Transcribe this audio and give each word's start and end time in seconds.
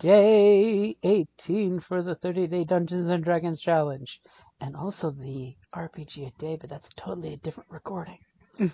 day 0.00 0.96
18 1.02 1.78
for 1.78 2.02
the 2.02 2.14
30 2.14 2.46
day 2.48 2.64
Dungeons 2.64 3.10
and 3.10 3.22
Dragons 3.22 3.60
challenge. 3.60 4.20
And 4.60 4.74
also 4.74 5.10
the 5.10 5.54
RPG 5.74 6.26
a 6.26 6.30
day, 6.38 6.56
but 6.60 6.68
that's 6.68 6.88
totally 6.96 7.34
a 7.34 7.36
different 7.36 7.70
recording. 7.70 8.18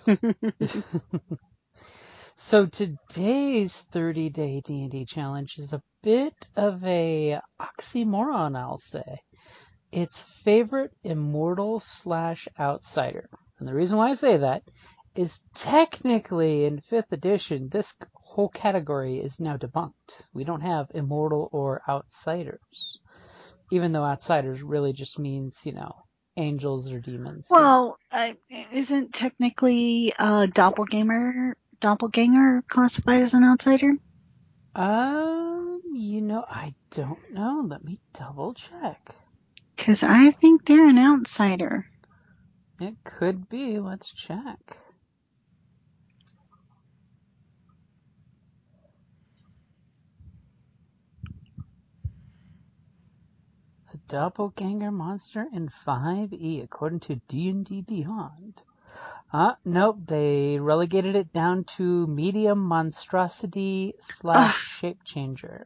so 2.35 2.65
today's 2.65 3.81
30 3.81 4.29
day 4.29 4.61
D&D 4.61 5.05
challenge 5.05 5.57
is 5.57 5.73
a 5.73 5.83
bit 6.01 6.49
of 6.55 6.83
a 6.85 7.39
oxymoron, 7.59 8.57
I'll 8.57 8.79
say. 8.79 9.19
It's 9.91 10.21
favorite 10.21 10.91
immortal 11.03 11.79
slash 11.79 12.47
outsider. 12.59 13.29
And 13.59 13.67
the 13.67 13.73
reason 13.73 13.97
why 13.97 14.09
I 14.09 14.13
say 14.13 14.37
that 14.37 14.63
is 15.15 15.39
technically 15.53 16.65
in 16.65 16.79
5th 16.79 17.11
edition, 17.11 17.69
this 17.69 17.95
whole 18.37 18.49
category 18.49 19.17
is 19.17 19.39
now 19.39 19.57
debunked. 19.57 20.27
We 20.31 20.43
don't 20.43 20.61
have 20.61 20.91
immortal 20.93 21.49
or 21.51 21.81
outsiders. 21.89 22.99
Even 23.71 23.91
though 23.91 24.03
outsiders 24.03 24.61
really 24.61 24.93
just 24.93 25.17
means, 25.17 25.65
you 25.65 25.71
know, 25.71 25.95
angels 26.37 26.93
or 26.93 26.99
demons. 26.99 27.47
Well, 27.49 27.97
uh, 28.11 28.33
isn't 28.71 29.11
technically 29.11 30.13
uh, 30.19 30.45
doppelganger 30.45 31.57
doppelganger 31.79 32.63
classified 32.67 33.23
as 33.23 33.33
an 33.33 33.43
outsider? 33.43 33.93
Um, 34.75 35.81
you 35.95 36.21
know, 36.21 36.45
I 36.47 36.75
don't 36.91 37.33
know. 37.33 37.65
Let 37.67 37.83
me 37.83 37.97
double 38.13 38.53
check. 38.53 39.15
Because 39.75 40.03
I 40.03 40.29
think 40.29 40.63
they're 40.63 40.85
an 40.87 40.99
outsider. 40.99 41.87
It 42.79 42.97
could 43.03 43.49
be. 43.49 43.79
Let's 43.79 44.13
check. 44.13 44.59
The 53.91 53.96
doppelganger 54.07 54.91
monster 54.91 55.45
in 55.53 55.67
5e, 55.67 56.63
according 56.63 57.01
to 57.01 57.15
D&D 57.27 57.81
Beyond. 57.81 58.61
Uh, 59.31 59.53
nope, 59.65 59.97
they 60.05 60.57
relegated 60.59 61.15
it 61.15 61.33
down 61.33 61.65
to 61.65 62.07
medium 62.07 62.59
monstrosity 62.59 63.93
slash 63.99 64.57
shape 64.79 65.03
changer. 65.03 65.65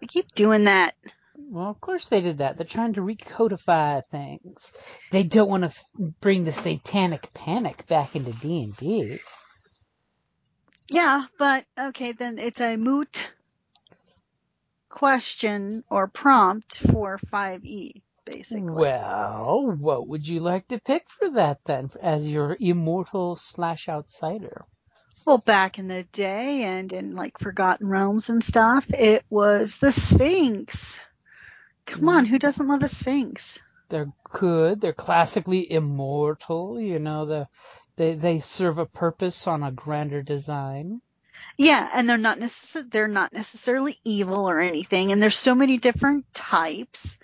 They 0.00 0.06
keep 0.06 0.34
doing 0.34 0.64
that. 0.64 0.94
Well, 1.36 1.68
of 1.68 1.80
course 1.80 2.06
they 2.06 2.20
did 2.20 2.38
that. 2.38 2.56
They're 2.56 2.66
trying 2.66 2.94
to 2.94 3.00
recodify 3.02 4.04
things. 4.06 4.72
They 5.10 5.24
don't 5.24 5.48
want 5.48 5.64
to 5.64 5.68
f- 5.68 6.12
bring 6.20 6.44
the 6.44 6.52
satanic 6.52 7.32
panic 7.34 7.86
back 7.86 8.16
into 8.16 8.32
D&D. 8.32 9.18
Yeah, 10.90 11.24
but 11.38 11.64
okay, 11.78 12.12
then 12.12 12.38
it's 12.38 12.60
a 12.60 12.76
moot 12.76 13.26
question 14.94 15.82
or 15.90 16.06
prompt 16.06 16.78
for 16.78 17.18
5e, 17.18 18.02
basically. 18.24 18.62
Well, 18.62 19.76
what 19.76 20.06
would 20.06 20.26
you 20.26 20.38
like 20.38 20.68
to 20.68 20.78
pick 20.78 21.10
for 21.10 21.30
that 21.30 21.58
then, 21.64 21.90
as 22.00 22.30
your 22.30 22.56
immortal 22.60 23.34
slash 23.34 23.88
outsider? 23.88 24.64
Well, 25.26 25.38
back 25.38 25.80
in 25.80 25.88
the 25.88 26.04
day 26.04 26.62
and 26.62 26.92
in 26.92 27.16
like 27.16 27.38
Forgotten 27.38 27.88
Realms 27.88 28.28
and 28.28 28.44
stuff, 28.44 28.88
it 28.92 29.24
was 29.28 29.78
the 29.78 29.90
Sphinx. 29.90 31.00
Come 31.86 32.08
on, 32.08 32.24
who 32.24 32.38
doesn't 32.38 32.68
love 32.68 32.84
a 32.84 32.88
Sphinx? 32.88 33.58
They're 33.88 34.12
good. 34.30 34.80
They're 34.80 34.92
classically 34.92 35.70
immortal. 35.70 36.80
You 36.80 37.00
know, 37.00 37.26
the 37.26 37.48
they 37.96 38.14
they 38.14 38.38
serve 38.38 38.78
a 38.78 38.86
purpose 38.86 39.48
on 39.48 39.64
a 39.64 39.72
grander 39.72 40.22
design. 40.22 41.00
Yeah, 41.56 41.88
and 41.94 42.08
they're 42.08 42.16
not 42.18 42.38
necess- 42.38 42.90
they're 42.90 43.08
not 43.08 43.32
necessarily 43.32 43.98
evil 44.04 44.48
or 44.48 44.60
anything, 44.60 45.12
and 45.12 45.22
there's 45.22 45.38
so 45.38 45.54
many 45.54 45.78
different 45.78 46.32
types, 46.34 47.18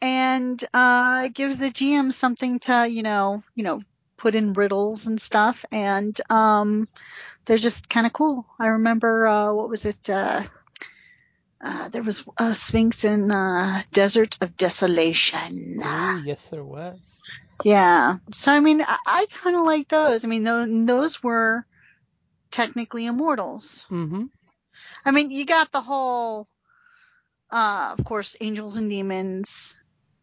and 0.00 0.62
uh, 0.74 1.22
it 1.26 1.34
gives 1.34 1.58
the 1.58 1.70
GM 1.70 2.12
something 2.12 2.58
to 2.60 2.88
you 2.88 3.02
know 3.02 3.42
you 3.54 3.62
know 3.62 3.82
put 4.16 4.34
in 4.34 4.54
riddles 4.54 5.06
and 5.06 5.20
stuff, 5.20 5.64
and 5.70 6.20
um, 6.30 6.88
they're 7.44 7.56
just 7.56 7.88
kind 7.88 8.06
of 8.06 8.12
cool. 8.12 8.44
I 8.58 8.68
remember 8.68 9.26
uh, 9.26 9.52
what 9.52 9.68
was 9.68 9.84
it? 9.84 10.10
Uh, 10.10 10.42
uh, 11.60 11.88
there 11.88 12.02
was 12.02 12.24
a 12.38 12.54
Sphinx 12.54 13.04
in 13.04 13.30
uh, 13.30 13.82
Desert 13.92 14.36
of 14.40 14.56
Desolation. 14.56 15.80
Ooh, 15.82 16.22
yes, 16.24 16.48
there 16.48 16.64
was. 16.64 17.22
Yeah. 17.64 18.18
So 18.32 18.52
I 18.52 18.60
mean, 18.60 18.82
I, 18.82 18.98
I 19.06 19.26
kind 19.30 19.56
of 19.56 19.64
like 19.64 19.88
those. 19.88 20.24
I 20.24 20.28
mean, 20.28 20.44
those, 20.44 20.68
those 20.86 21.22
were 21.22 21.64
technically 22.56 23.04
immortals. 23.04 23.86
Mm-hmm. 23.90 24.24
I 25.04 25.10
mean, 25.10 25.30
you 25.30 25.44
got 25.44 25.70
the 25.72 25.82
whole, 25.82 26.48
uh, 27.50 27.94
of 27.96 28.02
course, 28.02 28.34
angels 28.40 28.78
and 28.78 28.88
demons, 28.88 29.78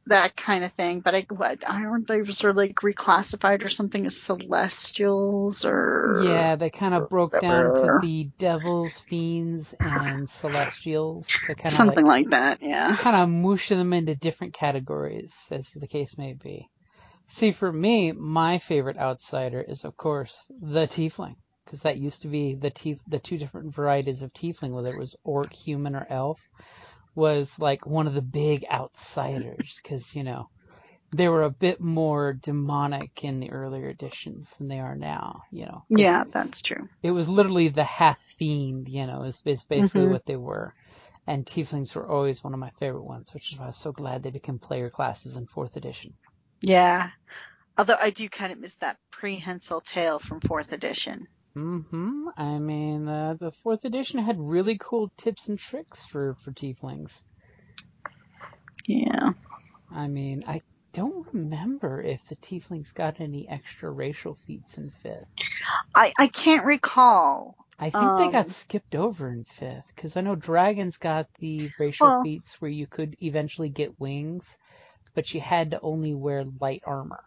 that 0.08 0.36
kind 0.36 0.64
of 0.64 0.72
thing. 0.72 1.02
But 1.02 1.14
I, 1.14 1.26
what, 1.30 1.64
aren't 1.68 2.08
they 2.08 2.24
sort 2.26 2.52
of 2.52 2.58
like 2.58 2.76
reclassified 2.78 3.64
or 3.64 3.70
something 3.70 4.06
as 4.08 4.20
celestials 4.20 5.64
or? 5.64 6.22
Yeah, 6.24 6.56
they 6.56 6.72
kind 6.72 6.96
of 6.96 7.08
broke 7.08 7.40
down 7.40 7.76
to 7.76 8.00
the 8.02 8.32
devils, 8.40 9.00
fiends, 9.00 9.76
and 9.80 10.28
celestials 10.28 11.28
to 11.46 11.54
kind 11.54 11.68
of 11.68 11.72
something 11.72 12.06
like, 12.06 12.26
like 12.26 12.32
that. 12.32 12.64
Yeah. 12.64 12.96
kind 12.98 13.16
of 13.16 13.30
moosh 13.30 13.70
them 13.70 13.94
into 13.94 14.16
different 14.16 14.56
categories, 14.56 15.50
as 15.52 15.70
the 15.70 15.88
case 15.88 16.18
may 16.18 16.34
be. 16.34 16.68
See, 17.28 17.52
for 17.52 17.72
me, 17.72 18.12
my 18.12 18.58
favorite 18.58 18.98
outsider 18.98 19.62
is, 19.62 19.86
of 19.86 19.96
course, 19.96 20.52
the 20.60 20.88
tiefling, 20.88 21.36
because 21.74 21.84
that 21.84 21.98
used 22.00 22.24
to 22.24 22.30
be 22.30 22.56
the 22.56 22.72
the 23.08 23.20
two 23.20 23.40
different 23.40 23.76
varieties 23.76 24.24
of 24.24 24.34
tiefling, 24.34 24.74
whether 24.74 24.92
it 24.92 24.98
was 24.98 25.18
orc, 25.26 25.54
human, 25.54 25.96
or 25.96 26.08
elf, 26.10 26.42
was 27.16 27.60
like 27.60 27.88
one 27.88 28.08
of 28.08 28.16
the 28.16 28.22
big 28.24 28.66
outsiders, 28.72 29.80
because 29.84 30.16
you 30.16 30.24
know 30.24 30.50
they 31.16 31.30
were 31.30 31.44
a 31.44 31.52
bit 31.52 31.82
more 31.82 32.34
demonic 32.34 33.24
in 33.24 33.40
the 33.42 33.52
earlier 33.52 33.90
editions 33.90 34.56
than 34.58 34.70
they 34.70 34.80
are 34.80 34.96
now. 34.98 35.44
You 35.52 35.68
know. 35.68 35.84
Yeah, 35.90 36.26
that's 36.34 36.62
true. 36.62 36.88
it 37.04 37.12
was 37.12 37.30
literally 37.30 37.70
the 37.70 37.84
half 37.86 38.20
fiend, 38.20 38.90
you 38.90 39.08
know, 39.08 39.24
is, 39.24 39.42
is 39.46 39.66
basically 39.66 40.08
Mhm. 40.08 40.08
what 40.08 40.26
they 40.26 40.38
were. 40.38 40.74
And 41.28 41.46
tieflings 41.46 41.96
were 41.96 42.10
always 42.10 42.44
one 42.44 42.54
of 42.56 42.60
my 42.62 42.72
favorite 42.80 43.06
ones, 43.06 43.34
which 43.34 43.54
is 43.54 43.60
why 43.60 43.66
I 43.66 43.70
was 43.70 43.78
so 43.78 43.94
glad 43.94 44.24
they 44.24 44.32
became 44.32 44.60
player 44.60 44.90
classes 44.92 45.38
in 45.38 45.48
fourth 45.48 45.78
edition. 45.78 46.14
Yeah. 46.62 47.12
Although 47.78 47.98
I 48.00 48.12
do 48.12 48.30
kind 48.30 48.54
of 48.54 48.60
miss 48.60 48.76
that 48.78 48.98
prehensile 49.12 49.82
tail 49.82 50.20
from 50.20 50.42
fourth 50.42 50.74
edition. 50.74 51.28
Hmm 51.56 52.28
I 52.38 52.60
mean, 52.60 53.08
uh, 53.08 53.36
the 53.40 53.52
fourth 53.52 53.86
edition 53.86 54.20
had 54.20 54.40
really 54.40 54.78
cool 54.80 55.12
tips 55.18 55.50
and 55.50 55.58
tricks 55.60 56.06
for, 56.06 56.36
for 56.36 56.52
tieflings. 56.52 57.24
Yeah. 58.88 59.32
I 59.92 60.08
mean, 60.08 60.44
I 60.48 60.62
don't 60.94 61.28
remember 61.34 62.02
if 62.02 62.26
the 62.26 62.36
tieflings 62.36 62.94
got 62.94 63.20
any 63.22 63.48
extra 63.48 63.92
racial 63.92 64.36
feats 64.36 64.78
in 64.78 64.90
fifth. 64.90 65.30
I, 65.96 66.14
I 66.18 66.28
can't 66.28 66.66
recall. 66.66 67.56
I 67.80 67.90
think 67.90 68.16
they 68.18 68.28
got 68.30 68.48
Um, 68.48 68.50
skipped 68.50 68.96
over 68.96 69.30
in 69.32 69.44
fifth 69.46 69.92
because 69.96 70.18
I 70.18 70.22
know 70.22 70.36
dragons 70.36 70.98
got 70.98 71.28
the 71.40 71.72
racial 71.80 72.08
Well- 72.08 72.22
feats 72.24 72.60
where 72.62 72.72
you 72.72 72.88
could 72.88 73.16
eventually 73.22 73.70
get 73.70 74.00
wings, 74.00 74.58
but 75.14 75.34
you 75.34 75.42
had 75.42 75.72
to 75.72 75.82
only 75.82 76.14
wear 76.16 76.46
light 76.46 76.84
armor. 76.86 77.24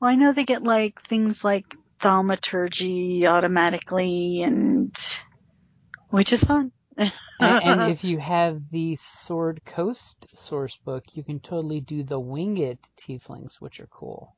Well, 0.00 0.10
I 0.10 0.14
know 0.14 0.32
they 0.32 0.44
get 0.44 0.62
like 0.62 1.00
things 1.02 1.42
like 1.44 1.64
thaumaturgy 2.00 3.26
automatically, 3.26 4.42
and 4.42 4.94
which 6.10 6.32
is 6.32 6.44
fun. 6.44 6.72
And, 6.96 7.12
and 7.40 7.82
if 7.92 8.04
you 8.04 8.18
have 8.18 8.60
the 8.70 8.96
Sword 8.96 9.62
Coast 9.64 10.36
source 10.36 10.76
book, 10.76 11.04
you 11.14 11.22
can 11.22 11.40
totally 11.40 11.80
do 11.80 12.02
the 12.02 12.20
winged 12.20 12.78
tieflings, 12.98 13.60
which 13.60 13.80
are 13.80 13.88
cool. 13.88 14.34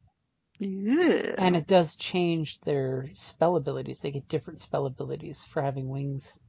Ew. 0.59 1.35
And 1.39 1.55
it 1.57 1.67
does 1.69 1.95
change 1.95 2.59
their 2.61 3.11
spell 3.15 3.57
abilities. 3.57 4.01
They 4.01 4.11
get 4.11 4.29
different 4.29 4.61
spell 4.61 4.87
abilities 4.87 5.45
for 5.45 5.63
having 5.63 5.89
wings, 5.89 6.41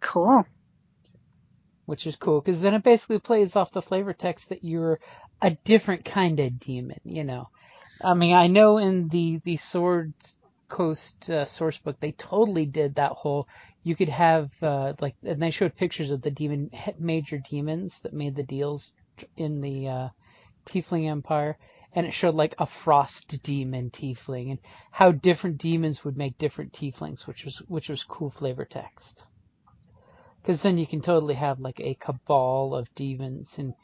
cool. 0.00 0.44
which 1.84 2.06
is 2.06 2.16
cool 2.16 2.40
because 2.40 2.62
then 2.62 2.74
it 2.74 2.82
basically 2.82 3.18
plays 3.18 3.54
off 3.54 3.70
the 3.70 3.82
flavor 3.82 4.14
text 4.14 4.48
that 4.48 4.64
you're 4.64 4.98
a 5.42 5.50
different 5.50 6.04
kind 6.06 6.40
of 6.40 6.58
demon, 6.58 7.00
you 7.04 7.24
know. 7.24 7.46
I 8.00 8.14
mean, 8.14 8.34
I 8.34 8.46
know 8.46 8.78
in 8.78 9.08
the 9.08 9.40
the 9.44 9.56
Sword 9.56 10.12
Coast 10.68 11.28
uh, 11.30 11.44
source 11.44 11.78
book 11.78 11.98
they 11.98 12.12
totally 12.12 12.64
did 12.64 12.94
that 12.94 13.12
whole. 13.12 13.48
You 13.82 13.96
could 13.96 14.08
have 14.08 14.52
uh, 14.62 14.92
like, 15.00 15.16
and 15.24 15.42
they 15.42 15.50
showed 15.50 15.74
pictures 15.74 16.10
of 16.10 16.22
the 16.22 16.30
demon 16.30 16.70
major 16.98 17.38
demons 17.38 17.98
that 18.00 18.12
made 18.12 18.36
the 18.36 18.44
deals 18.44 18.92
in 19.36 19.60
the 19.60 19.88
uh, 19.88 20.08
Tiefling 20.64 21.08
Empire, 21.08 21.58
and 21.92 22.06
it 22.06 22.12
showed 22.14 22.34
like 22.34 22.54
a 22.58 22.66
frost 22.66 23.42
demon 23.42 23.90
tiefling 23.90 24.50
and 24.50 24.60
how 24.92 25.10
different 25.10 25.58
demons 25.58 26.04
would 26.04 26.16
make 26.16 26.38
different 26.38 26.72
tieflings, 26.72 27.26
which 27.26 27.44
was 27.44 27.58
which 27.66 27.88
was 27.88 28.04
cool 28.04 28.30
flavor 28.30 28.64
text. 28.64 29.26
Because 30.40 30.62
then 30.62 30.78
you 30.78 30.86
can 30.86 31.00
totally 31.00 31.34
have 31.34 31.58
like 31.58 31.80
a 31.80 31.94
cabal 31.94 32.76
of 32.76 32.94
demons 32.94 33.58
and 33.58 33.74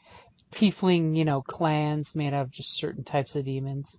tiefling, 0.51 1.17
you 1.17 1.25
know, 1.25 1.41
clans 1.41 2.15
made 2.15 2.33
out 2.33 2.43
of 2.43 2.51
just 2.51 2.77
certain 2.77 3.03
types 3.03 3.35
of 3.35 3.43
demons. 3.43 3.97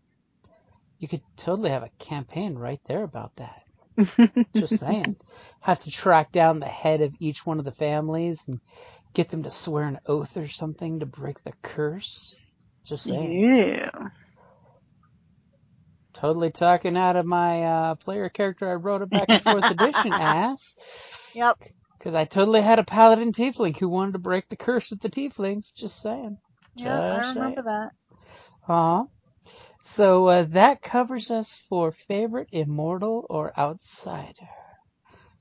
You 0.98 1.08
could 1.08 1.22
totally 1.37 1.70
have 1.70 1.82
a 1.82 1.90
campaign 1.98 2.54
right 2.56 2.81
there 2.87 3.02
about 3.02 3.32
that. 3.37 3.62
Just 4.54 4.78
saying. 4.78 5.16
Have 5.60 5.81
to 5.81 5.90
track 5.90 6.32
down 6.32 6.60
the 6.60 6.66
head 6.66 7.00
of 7.00 7.14
each 7.19 7.44
one 7.44 7.58
of 7.58 7.64
the 7.64 7.72
families 7.72 8.46
and 8.48 8.60
get 9.14 9.28
them 9.28 9.43
to 9.43 9.50
swear 9.50 9.84
an 9.84 9.98
oath 10.06 10.37
or 10.37 10.48
something 10.48 11.00
to 11.00 11.06
break 11.06 11.43
the 11.43 11.52
curse. 11.62 12.37
Just 12.84 13.04
saying. 13.04 13.40
Yeah. 13.40 13.90
Totally 16.12 16.50
talking 16.50 16.96
out 16.96 17.16
of 17.16 17.26
my 17.26 17.62
uh, 17.62 17.94
player 17.96 18.28
character 18.31 18.70
I 18.70 18.75
wrote 18.75 19.02
it 19.02 19.10
back 19.10 19.28
in 19.28 19.38
fourth 19.40 19.70
edition, 19.70 20.12
ass. 20.14 21.32
Yep. 21.34 21.58
Because 21.99 22.14
I 22.14 22.25
totally 22.25 22.62
had 22.62 22.78
a 22.78 22.84
paladin 22.84 23.32
tiefling 23.32 23.76
who 23.78 23.88
wanted 23.88 24.12
to 24.12 24.19
break 24.19 24.49
the 24.49 24.56
curse 24.56 24.92
of 24.92 25.00
the 25.00 25.10
tieflings. 25.10 25.75
Just 25.75 26.00
saying. 26.00 26.38
Yeah, 26.75 27.00
I 27.00 27.28
remember 27.28 27.62
that. 27.62 27.90
Aw. 28.69 29.04
So 29.87 30.27
uh, 30.27 30.43
that 30.50 30.83
covers 30.83 31.31
us 31.31 31.56
for 31.56 31.93
favorite 31.93 32.49
immortal 32.50 33.25
or 33.31 33.56
outsider. 33.56 34.49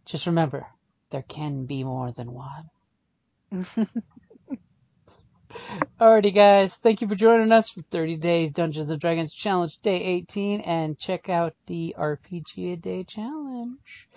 Just 0.06 0.28
remember, 0.28 0.68
there 1.10 1.24
can 1.24 1.66
be 1.66 1.84
more 1.84 2.12
than 2.12 2.32
one. 2.32 2.70
Alrighty, 6.00 6.32
guys. 6.32 6.76
Thank 6.78 7.02
you 7.02 7.08
for 7.08 7.16
joining 7.16 7.52
us 7.52 7.72
for 7.72 7.82
30 7.90 8.18
Day 8.18 8.50
Dungeons 8.50 8.92
and 8.92 9.02
Dragons 9.02 9.34
Challenge 9.34 9.80
Day 9.80 10.00
18, 10.04 10.62
and 10.62 10.96
check 10.96 11.28
out 11.28 11.56
the 11.66 11.96
RPG 11.98 12.74
a 12.74 12.76
Day 12.76 13.04
Challenge. 13.04 14.08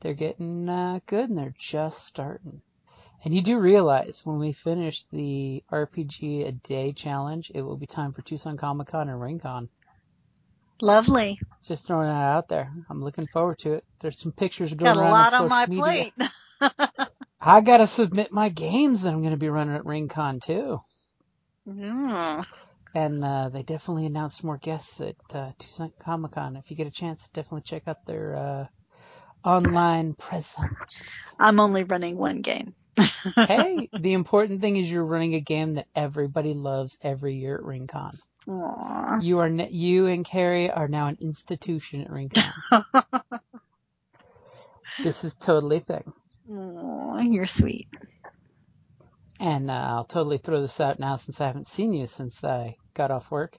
They're 0.00 0.14
getting 0.14 0.66
uh, 0.66 1.00
good, 1.04 1.28
and 1.28 1.36
they're 1.36 1.54
just 1.58 2.06
starting. 2.06 2.62
And 3.24 3.34
you 3.34 3.40
do 3.40 3.58
realize 3.58 4.20
when 4.24 4.38
we 4.38 4.52
finish 4.52 5.04
the 5.04 5.64
RPG 5.72 6.46
a 6.46 6.52
Day 6.52 6.92
Challenge, 6.92 7.50
it 7.54 7.62
will 7.62 7.78
be 7.78 7.86
time 7.86 8.12
for 8.12 8.20
Tucson 8.20 8.58
Comic 8.58 8.88
Con 8.88 9.08
and 9.08 9.18
RinCon. 9.18 9.68
Lovely. 10.82 11.40
Just 11.64 11.86
throwing 11.86 12.08
that 12.08 12.12
out 12.14 12.48
there. 12.48 12.70
I'm 12.90 13.02
looking 13.02 13.26
forward 13.26 13.58
to 13.60 13.74
it. 13.74 13.84
There's 14.00 14.18
some 14.18 14.32
pictures 14.32 14.74
going 14.74 14.94
Got 14.94 14.96
going 14.96 15.06
a 15.06 15.10
around 15.10 15.32
lot 15.32 15.34
on 15.34 15.42
on 15.42 15.48
my 15.48 15.66
media. 15.66 16.12
plate. 16.60 17.08
I 17.40 17.62
gotta 17.62 17.86
submit 17.86 18.30
my 18.30 18.50
games 18.50 19.02
that 19.02 19.14
I'm 19.14 19.22
gonna 19.22 19.38
be 19.38 19.48
running 19.48 19.76
at 19.76 19.84
RinCon 19.84 20.42
too. 20.42 20.78
Mm. 21.66 22.44
And 22.94 23.24
uh, 23.24 23.48
they 23.48 23.62
definitely 23.62 24.04
announced 24.04 24.44
more 24.44 24.58
guests 24.58 25.00
at 25.00 25.16
uh, 25.34 25.52
Tucson 25.58 25.92
Comic 25.98 26.32
Con. 26.32 26.56
If 26.56 26.70
you 26.70 26.76
get 26.76 26.86
a 26.86 26.90
chance, 26.90 27.30
definitely 27.30 27.62
check 27.62 27.88
out 27.88 28.04
their 28.04 28.36
uh, 28.36 28.66
online 29.48 30.12
presence. 30.12 30.68
I'm 31.38 31.58
only 31.58 31.84
running 31.84 32.18
one 32.18 32.42
game. 32.42 32.74
Hey, 33.36 33.88
the 33.98 34.12
important 34.12 34.60
thing 34.60 34.76
is 34.76 34.90
you're 34.90 35.04
running 35.04 35.34
a 35.34 35.40
game 35.40 35.74
that 35.74 35.86
everybody 35.94 36.54
loves 36.54 36.98
every 37.02 37.34
year 37.36 37.56
at 37.56 37.62
RinCon. 37.62 38.16
Aw. 38.48 39.18
You 39.20 39.38
are 39.40 39.48
you 39.48 40.06
and 40.06 40.24
Carrie 40.24 40.70
are 40.70 40.88
now 40.88 41.06
an 41.06 41.18
institution 41.20 42.02
at 42.02 42.10
RinCon. 42.10 42.84
this 45.02 45.24
is 45.24 45.34
totally 45.34 45.80
thing. 45.80 46.12
Aw, 46.52 47.20
you're 47.20 47.46
sweet. 47.46 47.88
And 49.40 49.70
uh, 49.70 49.94
I'll 49.96 50.04
totally 50.04 50.38
throw 50.38 50.60
this 50.60 50.80
out 50.80 50.98
now 50.98 51.16
since 51.16 51.40
I 51.40 51.46
haven't 51.46 51.66
seen 51.66 51.92
you 51.92 52.06
since 52.06 52.44
I 52.44 52.76
got 52.94 53.10
off 53.10 53.30
work. 53.30 53.56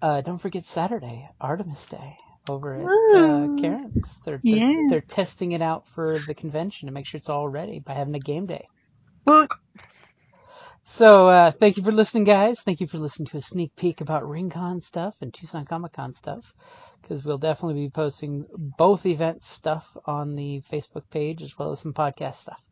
Uh, 0.00 0.20
don't 0.20 0.38
forget 0.38 0.64
Saturday, 0.64 1.28
Artemis 1.40 1.86
Day, 1.86 2.16
over 2.48 2.74
at 2.74 2.84
uh, 3.16 3.48
Karen's. 3.60 4.20
They're, 4.24 4.40
they're 4.44 4.56
Yeah. 4.56 4.86
they're 4.90 5.00
testing 5.00 5.52
it 5.52 5.62
out 5.62 5.88
for 5.88 6.18
the 6.18 6.34
convention 6.34 6.86
to 6.86 6.92
make 6.92 7.06
sure 7.06 7.18
it's 7.18 7.28
all 7.28 7.48
ready 7.48 7.80
by 7.80 7.94
having 7.94 8.14
a 8.14 8.20
game 8.20 8.46
day. 8.46 8.68
So 10.82 11.26
uh, 11.28 11.50
thank 11.50 11.76
you 11.76 11.82
for 11.82 11.90
listening, 11.90 12.24
guys. 12.24 12.62
Thank 12.62 12.80
you 12.80 12.86
for 12.86 12.98
listening 12.98 13.26
to 13.26 13.38
a 13.38 13.40
sneak 13.40 13.74
peek 13.74 14.00
about 14.00 14.22
RinCon 14.22 14.80
stuff 14.80 15.16
and 15.20 15.34
Tucson 15.34 15.66
Comic 15.66 15.94
Con 15.94 16.14
stuff, 16.14 16.54
because 17.02 17.24
we'll 17.24 17.38
definitely 17.38 17.86
be 17.86 17.90
posting 17.90 18.46
both 18.54 19.04
event 19.04 19.42
stuff 19.42 19.96
on 20.06 20.36
the 20.36 20.62
Facebook 20.70 21.10
page 21.10 21.42
as 21.42 21.58
well 21.58 21.72
as 21.72 21.80
some 21.80 21.92
podcast 21.92 22.34
stuff. 22.34 22.62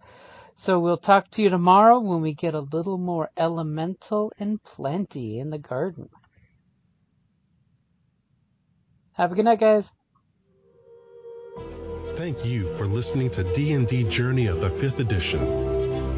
So 0.55 0.79
we'll 0.79 0.97
talk 0.97 1.29
to 1.33 1.43
you 1.43 1.51
tomorrow 1.51 1.99
when 1.99 2.21
we 2.21 2.35
get 2.35 2.55
a 2.55 2.61
little 2.61 2.99
more 2.99 3.31
elemental 3.37 4.33
and 4.39 4.63
plenty 4.63 5.41
in 5.41 5.51
the 5.51 5.59
garden. 5.59 6.09
Have 9.15 9.33
a 9.33 9.35
good 9.35 9.45
night, 9.45 9.59
guys. 9.59 9.93
Thank 12.15 12.45
you 12.47 12.73
for 12.77 12.87
listening 12.87 13.31
to 13.31 13.43
D&D 13.55 14.05
Journey 14.05 14.47
of 14.47 14.61
the 14.61 14.71
5th 14.71 15.01
Edition, 15.01 15.41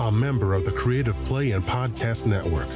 a 0.07 0.13
member 0.13 0.55
of 0.55 0.65
the 0.65 0.71
Creative 0.71 1.17
Play 1.25 1.51
and 1.51 1.65
Podcast 1.65 2.27
Network. 2.27 2.69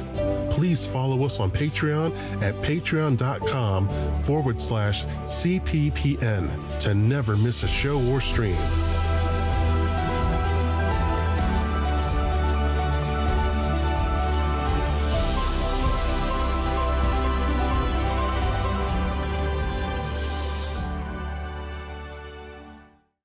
Please 0.51 0.85
follow 0.85 1.23
us 1.23 1.39
on 1.39 1.49
Patreon 1.49 2.13
at 2.41 2.53
patreon.com 2.55 3.87
forward 4.23 4.59
slash 4.59 5.05
CPPN 5.05 6.79
to 6.79 6.93
never 6.93 7.37
miss 7.37 7.63
a 7.63 7.69
show 7.69 8.01
or 8.11 8.19
stream. 8.19 8.57